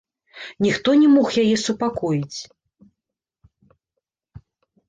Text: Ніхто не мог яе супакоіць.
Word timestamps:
Ніхто 0.65 0.89
не 1.01 1.07
мог 1.15 1.27
яе 1.43 1.57
супакоіць. 1.65 2.39